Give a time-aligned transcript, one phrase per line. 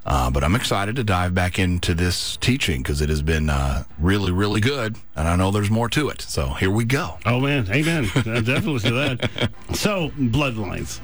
[0.04, 3.84] Uh, but I'm excited to dive back into this teaching because it has been uh,
[4.00, 6.22] really, really good, and I know there's more to it.
[6.22, 7.18] So here we go.
[7.26, 8.10] Oh man, amen.
[8.32, 9.52] Uh, Definitely to that.
[9.74, 11.00] So bloodlines.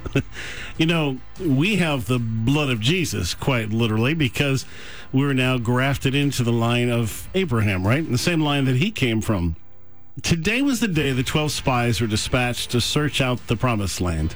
[0.77, 4.65] you know, we have the blood of Jesus, quite literally, because
[5.11, 8.07] we're now grafted into the line of Abraham, right?
[8.09, 9.55] The same line that he came from.
[10.23, 14.35] Today was the day the 12 spies were dispatched to search out the promised land.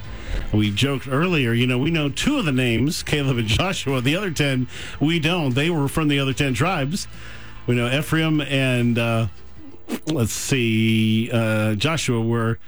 [0.52, 4.00] We joked earlier, you know, we know two of the names, Caleb and Joshua.
[4.00, 4.68] The other 10,
[5.00, 5.54] we don't.
[5.54, 7.08] They were from the other 10 tribes.
[7.66, 9.26] We know Ephraim and, uh,
[10.06, 12.60] let's see, uh, Joshua were,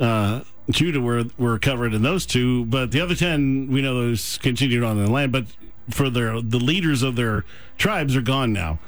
[0.00, 4.36] uh, Judah were, were covered in those two, but the other 10, we know those
[4.38, 5.44] continued on in the land, but
[5.90, 7.44] for their, the leaders of their
[7.78, 8.80] tribes are gone now.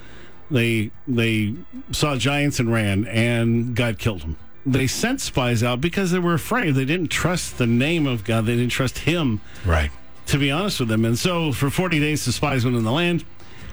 [0.50, 1.54] They they
[1.92, 4.36] saw giants and ran, and God killed them.
[4.66, 6.74] They sent spies out because they were afraid.
[6.74, 8.46] They didn't trust the name of God.
[8.46, 9.90] They didn't trust Him, Right.
[10.26, 11.04] to be honest with them.
[11.04, 13.24] And so for 40 days, the spies went in the land.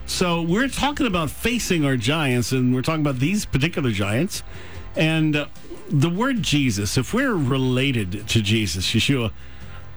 [0.05, 4.44] So we're talking about facing our giants, and we're talking about these particular giants.
[4.95, 5.48] And uh,
[5.89, 9.31] the word Jesus, if we're related to Jesus, Yeshua,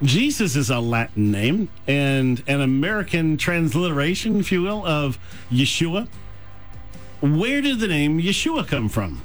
[0.03, 5.19] Jesus is a Latin name and an American transliteration, if you will, of
[5.53, 6.09] Yeshua.
[7.21, 9.21] Where did the name Yeshua come from?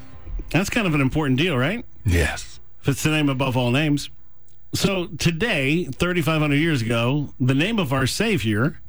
[0.50, 1.84] That's kind of an important deal, right?
[2.04, 2.60] Yes.
[2.82, 4.10] If it's the name above all names.
[4.74, 8.80] So today, 3,500 years ago, the name of our Savior,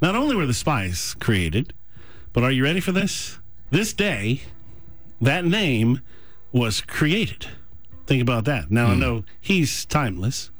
[0.00, 1.74] not only were the spies created,
[2.32, 3.38] but are you ready for this?
[3.70, 4.42] This day,
[5.20, 6.00] that name
[6.50, 7.48] was created.
[8.06, 8.70] Think about that.
[8.70, 9.00] Now, I hmm.
[9.00, 10.50] know he's timeless,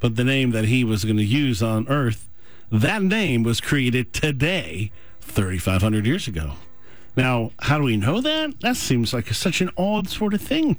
[0.00, 2.30] but the name that he was going to use on earth,
[2.70, 4.90] that name was created today,
[5.20, 6.52] 3,500 years ago.
[7.16, 8.60] Now, how do we know that?
[8.60, 10.78] That seems like such an odd sort of thing.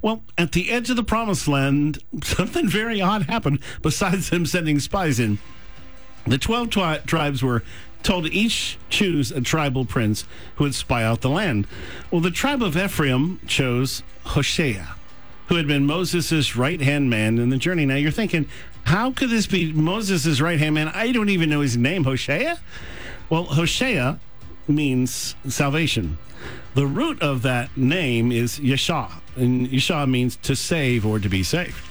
[0.00, 4.78] Well, at the edge of the promised land, something very odd happened besides them sending
[4.78, 5.38] spies in.
[6.26, 7.64] The 12 tri- tribes were
[8.04, 10.24] told to each choose a tribal prince
[10.56, 11.66] who would spy out the land.
[12.10, 14.86] Well, the tribe of Ephraim chose Hoshea,
[15.48, 17.86] who had been Moses' right hand man in the journey.
[17.86, 18.48] Now you're thinking,
[18.84, 20.88] how could this be Moses' right hand man?
[20.88, 22.56] I don't even know his name, Hoshea.
[23.28, 24.18] Well, Hoshea
[24.68, 26.18] means salvation.
[26.74, 31.42] The root of that name is Yeshua, and Yeshua means to save or to be
[31.42, 31.84] saved.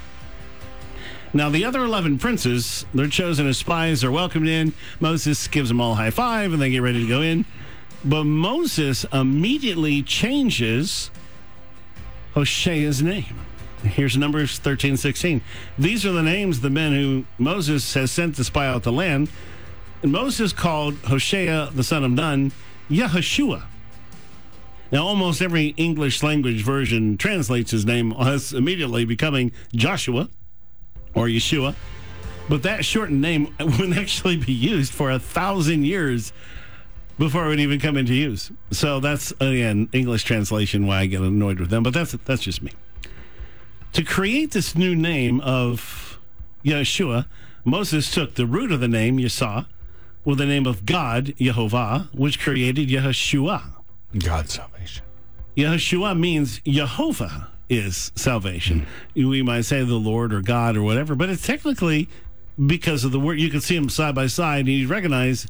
[1.34, 4.74] Now, the other 11 princes, they're chosen as spies, are welcomed in.
[5.00, 7.46] Moses gives them all a high five, and they get ready to go in.
[8.04, 11.10] But Moses immediately changes
[12.36, 13.40] Hoshea's name.
[13.84, 15.42] Here's Numbers 13, 16.
[15.78, 18.92] These are the names of the men who Moses has sent to spy out the
[18.92, 19.30] land.
[20.04, 22.52] And Moses called Hoshea, the son of Nun,
[22.90, 23.64] Yahushua.
[24.92, 30.28] Now, almost every English language version translates his name as immediately becoming Joshua
[31.14, 31.76] or Yeshua.
[32.50, 36.34] But that shortened name wouldn't actually be used for a thousand years
[37.18, 38.52] before it would even come into use.
[38.72, 42.62] So that's again English translation why I get annoyed with them, but that's that's just
[42.62, 42.72] me.
[43.94, 46.20] To create this new name of
[46.66, 47.28] Yeshua,
[47.64, 49.68] Moses took the root of the name Yesah
[50.24, 53.64] with the name of God, Yehovah, which created Yeshua.
[54.18, 55.06] God's salvation.
[55.56, 58.86] Yeshua means Jehovah is salvation.
[59.16, 59.30] Hmm.
[59.30, 62.10] We might say the Lord or God or whatever, but it's technically
[62.64, 63.40] because of the word.
[63.40, 65.48] You can see them side by side and you recognize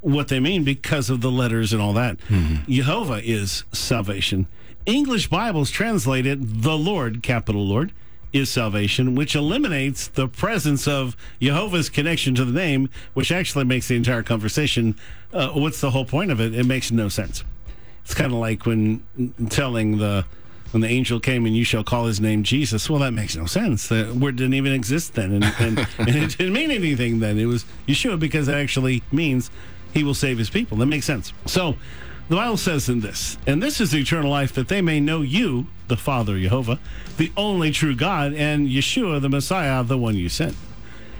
[0.00, 2.20] what they mean because of the letters and all that.
[2.22, 2.56] Hmm.
[2.68, 4.46] Jehovah is salvation.
[4.86, 7.92] English Bibles translate it the Lord, capital Lord,
[8.32, 13.88] is salvation, which eliminates the presence of Jehovah's connection to the name, which actually makes
[13.88, 14.96] the entire conversation.
[15.32, 16.54] Uh, what's the whole point of it?
[16.54, 17.44] It makes no sense.
[18.04, 19.02] It's kind of like when
[19.50, 20.24] telling the
[20.72, 22.88] when the angel came and you shall call his name Jesus.
[22.88, 23.88] Well, that makes no sense.
[23.88, 27.38] The word didn't even exist then, and, and, and it didn't mean anything then.
[27.38, 29.50] It was Yeshua because it actually means
[29.92, 30.76] he will save his people.
[30.78, 31.32] That makes sense.
[31.46, 31.76] So
[32.30, 35.66] the Bible says in this, and this is eternal life that they may know you,
[35.88, 36.78] the Father Jehovah,
[37.16, 40.56] the only true God, and Yeshua, the Messiah, the one you sent.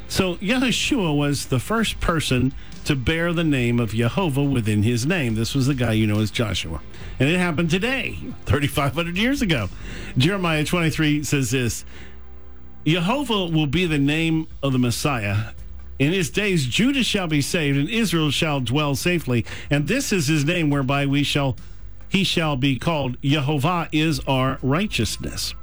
[0.07, 2.55] So Yeshua was the first person
[2.85, 5.35] to bear the name of Jehovah within his name.
[5.35, 6.81] This was the guy you know as Joshua.
[7.19, 8.17] And it happened today,
[8.47, 9.69] 3,500 years ago.
[10.17, 11.85] Jeremiah 23 says this
[12.87, 15.55] Jehovah will be the name of the Messiah,
[16.01, 19.45] In his days, Judah shall be saved, and Israel shall dwell safely.
[19.69, 21.59] And this is his name whereby we shall,
[22.09, 23.19] he shall be called.
[23.23, 25.55] Jehovah is our righteousness.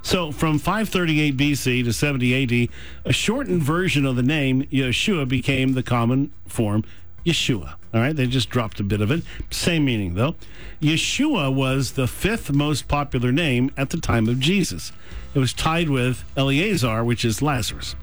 [0.00, 2.68] So from 538 BC to 70 AD,
[3.04, 6.84] a shortened version of the name Yeshua became the common form
[7.26, 7.74] Yeshua.
[7.92, 9.24] All right, they just dropped a bit of it.
[9.50, 10.36] Same meaning though.
[10.80, 14.92] Yeshua was the fifth most popular name at the time of Jesus.
[15.34, 17.96] It was tied with Eleazar, which is Lazarus.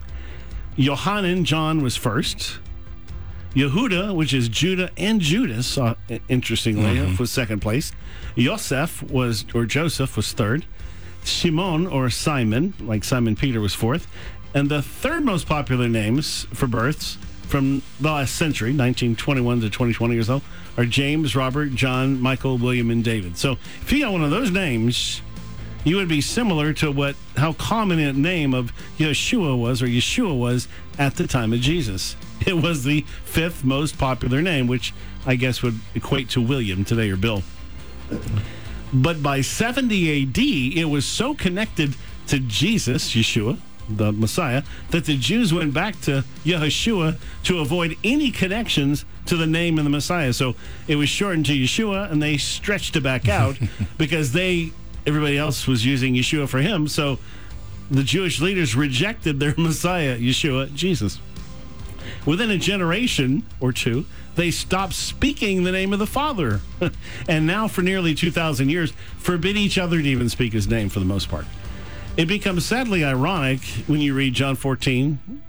[0.79, 2.59] Yohanan, John was first.
[3.53, 5.95] Yehuda, which is Judah and Judas, uh,
[6.29, 7.91] interestingly, was second place.
[8.35, 10.65] Yosef was, or Joseph was third.
[11.25, 14.07] Shimon, or Simon, like Simon Peter, was fourth.
[14.53, 17.17] And the third most popular names for births
[17.47, 20.41] from the last century, 1921 to 2020 or so,
[20.77, 23.37] are James, Robert, John, Michael, William, and David.
[23.37, 25.21] So if you got one of those names,
[25.83, 30.37] you would be similar to what how common a name of Yeshua was or Yeshua
[30.37, 30.67] was
[30.97, 32.15] at the time of Jesus.
[32.45, 34.93] It was the fifth most popular name, which
[35.25, 37.43] I guess would equate to William today or Bill.
[38.93, 41.95] But by 70 AD, it was so connected
[42.27, 43.57] to Jesus, Yeshua,
[43.89, 49.47] the Messiah, that the Jews went back to Yeshua to avoid any connections to the
[49.47, 50.33] name of the Messiah.
[50.33, 50.55] So
[50.87, 53.59] it was shortened to Yeshua, and they stretched it back out
[53.97, 54.71] because they
[55.05, 56.87] everybody else was using Yeshua for him.
[56.87, 57.19] So
[57.89, 61.19] the Jewish leaders rejected their Messiah, Yeshua, Jesus.
[62.25, 64.05] Within a generation or two,
[64.35, 66.61] they stopped speaking the name of the Father.
[67.27, 70.99] and now, for nearly 2,000 years, forbid each other to even speak his name for
[70.99, 71.45] the most part.
[72.17, 75.41] It becomes sadly ironic when you read John 14.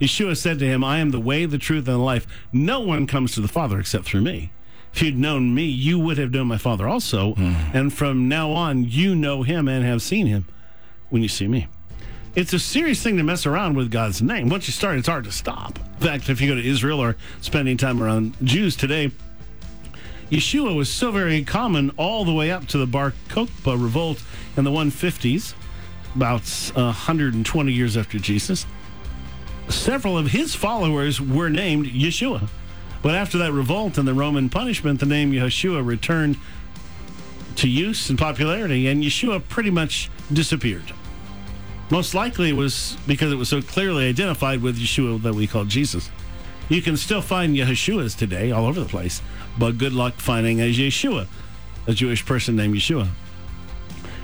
[0.00, 2.26] Yeshua said to him, I am the way, the truth, and the life.
[2.52, 4.50] No one comes to the Father except through me.
[4.96, 7.34] If you'd known me, you would have known my Father also.
[7.34, 7.52] Hmm.
[7.74, 10.46] And from now on, you know him and have seen him
[11.10, 11.66] when you see me.
[12.34, 14.48] It's a serious thing to mess around with God's name.
[14.48, 15.78] Once you start, it's hard to stop.
[15.78, 19.10] In fact, if you go to Israel or spending time around Jews today,
[20.30, 24.22] Yeshua was so very common all the way up to the Bar Kokhba revolt
[24.56, 25.52] in the 150s,
[26.14, 26.40] about
[26.74, 28.64] 120 years after Jesus.
[29.68, 32.48] Several of his followers were named Yeshua.
[33.06, 36.36] But after that revolt and the Roman punishment, the name Yeshua returned
[37.54, 40.92] to use and popularity, and Yeshua pretty much disappeared.
[41.88, 45.64] Most likely it was because it was so clearly identified with Yeshua that we call
[45.64, 46.10] Jesus.
[46.68, 49.22] You can still find Yeshuas today all over the place,
[49.56, 51.28] but good luck finding a Yeshua,
[51.86, 53.06] a Jewish person named Yeshua.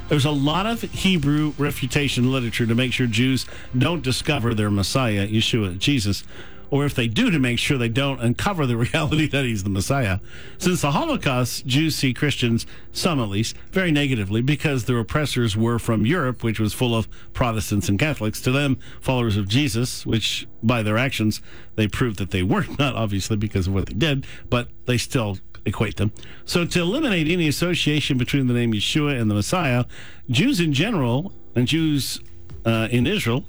[0.08, 3.46] There's a lot of Hebrew refutation literature to make sure Jews
[3.78, 6.24] don't discover their Messiah, Yeshua, Jesus,
[6.72, 9.68] or if they do, to make sure they don't uncover the reality that he's the
[9.68, 10.18] Messiah.
[10.56, 15.78] Since the Holocaust, Jews see Christians, some at least, very negatively because their oppressors were
[15.78, 18.40] from Europe, which was full of Protestants and Catholics.
[18.40, 21.42] To them, followers of Jesus, which by their actions
[21.76, 25.36] they proved that they were not, obviously, because of what they did, but they still
[25.66, 26.10] equate them.
[26.46, 29.84] So, to eliminate any association between the name Yeshua and the Messiah,
[30.30, 32.18] Jews in general and Jews
[32.64, 33.44] uh, in Israel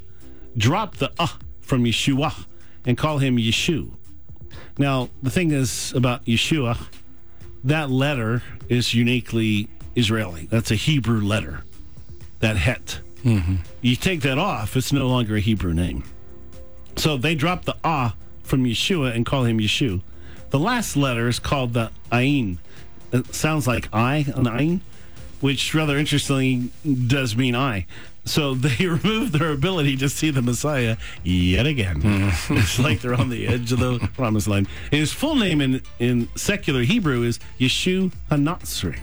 [0.58, 1.28] drop the uh
[1.62, 2.46] from Yeshua
[2.86, 3.92] and call him Yeshu.
[4.78, 6.78] Now, the thing is about Yeshua,
[7.64, 10.48] that letter is uniquely Israeli.
[10.48, 11.64] That's a Hebrew letter,
[12.40, 13.00] that het.
[13.82, 16.04] You take that off, it's no longer a Hebrew name.
[16.98, 20.02] So they drop the ah from Yeshua and call him Yeshu.
[20.50, 22.58] The last letter is called the ayin.
[23.12, 24.82] It sounds like I, an ayin,
[25.44, 26.72] which rather interestingly
[27.06, 27.86] does mean I.
[28.24, 32.00] So they removed their ability to see the Messiah yet again.
[32.00, 32.54] Hmm.
[32.58, 34.70] it's like they're on the edge of the promised land.
[34.90, 38.98] His full name in, in secular Hebrew is Yeshu Hanatsri.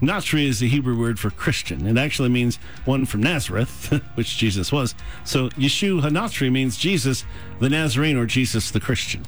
[0.00, 1.86] Natsri is the Hebrew word for Christian.
[1.86, 4.94] It actually means one from Nazareth, which Jesus was.
[5.24, 7.26] So Yeshu Hanatsri means Jesus
[7.60, 9.22] the Nazarene or Jesus the Christian.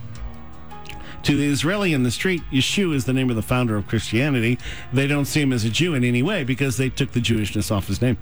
[1.27, 4.61] To the Israeli in the street, Yeshua is the name of the founder of Christianity.
[4.93, 7.73] They don't see him as a Jew in any way because they took the Jewishness
[7.73, 8.17] off his name.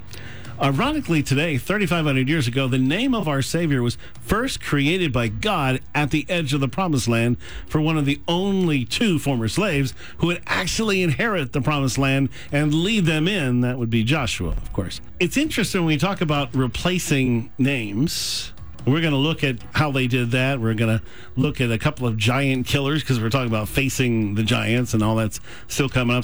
[0.58, 5.82] Ironically, today, 3,500 years ago, the name of our Savior was first created by God
[5.94, 9.92] at the edge of the Promised Land for one of the only two former slaves
[10.16, 13.60] who would actually inherit the Promised Land and lead them in.
[13.60, 15.02] That would be Joshua, of course.
[15.20, 18.53] It's interesting when we talk about replacing names.
[18.86, 20.60] We're going to look at how they did that.
[20.60, 21.04] We're going to
[21.36, 25.02] look at a couple of giant killers because we're talking about facing the giants and
[25.02, 26.22] all that's still coming up.